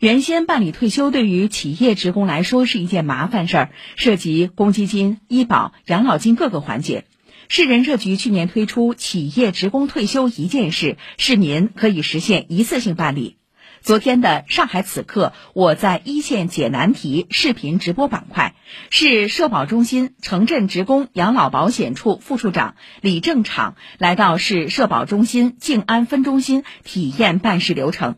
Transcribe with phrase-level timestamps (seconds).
[0.00, 7.04] 原先办理退休对于企业职工来说是一件麻烦事儿，涉及公积金、医保、养老金各个环节。
[7.48, 13.36] 市人社局去年推出企业职工退休一件事，市民可以实现一次性办理。
[13.82, 18.54] 昨天的上海此刻，我在一线解难题视频直播板块，
[18.90, 28.16] 市社保中心城镇职工养老保险处副处长李正场来到市社保中心静安分中心体验办事流程。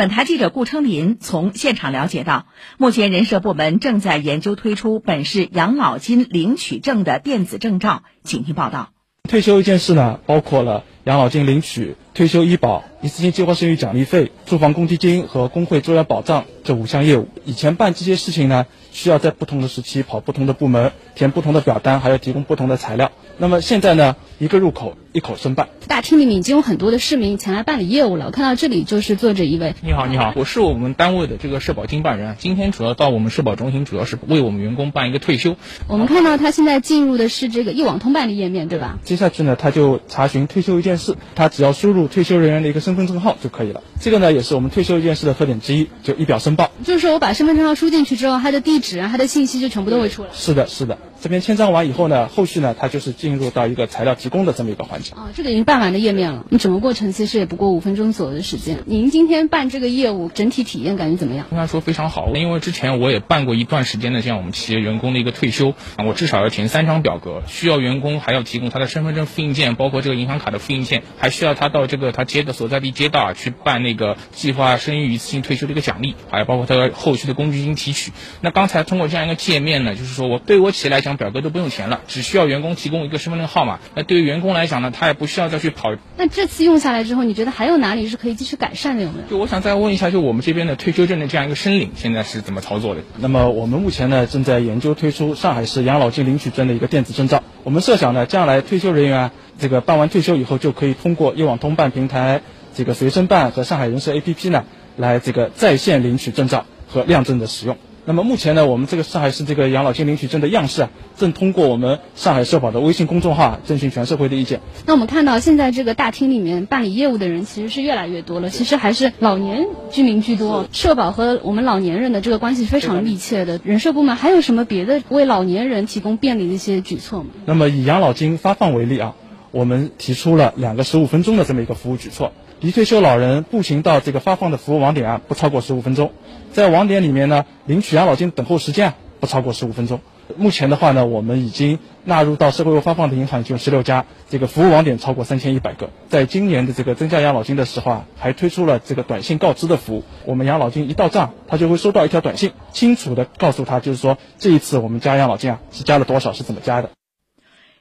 [0.00, 2.46] 本台记者顾春林从现场了解到，
[2.78, 8.92] 目前人社部门正在研究推出本市养老金领取证的电子证照，请听报道。
[9.28, 17.26] 退休一件事呢，包括了养老金领取、退休医保、一次性计划生育奖励费、住房公积金和工会作业保障这五项业务。
[17.44, 23.10] 以前办这些事情呢，需要在不同的时期跑不同的部门，填不同的表单，还要提供不同的材料。
[23.38, 25.70] 那么现在呢，一个入口一口申办。
[25.88, 28.26] 大厅里面已经有很多的市民前来办理业务了。
[28.26, 29.74] 我看到这里就是坐着一位。
[29.82, 32.36] 你好，你好，我是我们单位的这个社保经办人。
[32.38, 35.56] 今天主要到我们社保中心，主要是为我们员工办一个退休。
[35.88, 38.98] 我们看到他现在进入的是这个一网通办的页面，对吧？
[39.02, 43.82] 接下去呢，他就查询退休一件事，他只要输入退休人员的一个身份证号就可以了。
[44.00, 46.70] 这个呢，也是我们退休一件事的特点之一，就一表申报。
[46.84, 50.28] 就是说我把身份证号输进去之后，他的地址啊，他的信息就全部都会出来。
[50.32, 50.96] 是的，是的。
[51.22, 55.12] 这边签章完以后呢，后续呢，它就是进入到一个材料提供的这么一个环节。
[55.14, 56.46] 哦，这个已经办完的页面了。
[56.48, 58.78] 你整个过程其实也不过五分钟左右的时间。
[58.86, 61.46] 您今天办这个业务，整体体验感觉怎么样？
[61.50, 78.10] 应该说非常好，因为之前我也办过一段时间的这样我们企业员工的一个退休啊，我至少要填三张表格，需要员工还要提供他的身份证复印件，包括这个银行卡的复印件，还需要他到这个他接的所在地街道啊去办那个计划生育一次性退休的一个奖励，还有包括他的后续的公积金提取。
[78.40, 82.00] 那刚才通过这样一个界面呢，就是说我对我企业来讲，表格都不用填了。
[82.08, 83.78] 只需要员工提供一个身份证号码。
[83.94, 85.90] 那对于员工来讲呢，他也不需要再去跑。
[86.16, 89.02] 那这次用下来之后，你觉得还有哪里是可以继续改善的？
[89.02, 89.30] 有没有？
[89.30, 93.02] 就我想再问一下，就我们这边的退休证的这样一个申领，现在是怎么操作的？
[93.18, 97.42] 那么我们目前呢，正在研究推出上海市养老金领取证的一个电子证照。
[97.64, 102.42] 我们设想呢，将来退休人员这个办完退休以后，就可以通过一网通办平台、
[102.74, 104.64] 这个随身办和上海人社 APP 呢，
[104.96, 107.76] 来这个在线领取证照和亮证的使用。
[108.10, 114.58] 那么目前呢，我们这个上海市这个养老金领取证的样式啊，正通过我们上海社保的微信公众号征询全社会的意见。
[114.84, 120.66] 那我们看到现在这个大厅里面办理业务的人其实是越来越多了，其实还是老年居民居多。
[120.72, 123.60] 社保和我们老年人的这个关系非常密切的。
[123.62, 127.30] 人社部门还有什么别的为老年人提供便利的一些举措吗？
[127.44, 129.14] 那么以养老金发放为例啊，
[129.50, 132.32] 我们提出了两个十五分钟的这么一个服务举措。
[132.60, 136.12] 离退休老人步行到这个发放的服务网点啊，不超过十五分钟。
[136.52, 140.00] 在网点里面呢，领取养老金等候时间啊，不超过十五分钟。
[140.36, 145.88] 目前的话呢，我们已经纳入到社会发放的银行已经有十六家，这个服务网点超过三千一百个。
[146.08, 150.04] 在今年的这个增加养老金的时候啊，还推出了这个短信告知的服务。
[150.26, 156.90] 我们养老金一到账，他就会收到一条短信，清楚的告诉他，就是说这一次我们加养老金啊，是加了多少，是怎么加的。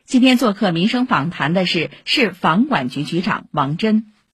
[0.09, 4.12] 今天做客民生访谈的是市房管局局长王真。